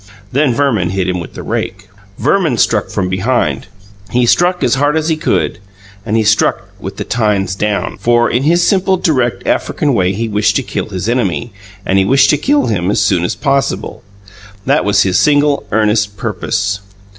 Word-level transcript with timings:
Then 0.31 0.51
Verman 0.55 0.89
hit 0.89 1.07
him 1.07 1.19
with 1.19 1.35
the 1.35 1.43
rake. 1.43 1.87
Verman 2.17 2.57
struck 2.57 2.89
from 2.89 3.07
behind. 3.07 3.67
He 4.09 4.25
struck 4.25 4.63
as 4.63 4.73
hard 4.73 4.97
as 4.97 5.09
he 5.09 5.15
could. 5.15 5.59
And 6.07 6.17
he 6.17 6.23
struck 6.23 6.69
with 6.79 6.97
the 6.97 7.03
tines 7.03 7.53
down 7.53 7.97
For, 7.99 8.27
in 8.27 8.41
his 8.41 8.65
simple, 8.67 8.97
direct 8.97 9.45
African 9.45 9.93
way 9.93 10.11
he 10.13 10.27
wished 10.27 10.55
to 10.55 10.63
kill 10.63 10.89
his 10.89 11.07
enemy, 11.07 11.53
and 11.85 11.99
he 11.99 12.05
wished 12.05 12.31
to 12.31 12.37
kill 12.39 12.65
him 12.65 12.89
as 12.89 12.99
soon 12.99 13.23
as 13.23 13.35
possible. 13.35 14.01
That 14.65 14.85
was 14.85 15.03
his 15.03 15.19
single, 15.19 15.67
earnest 15.71 16.17
purpose. 16.17 16.79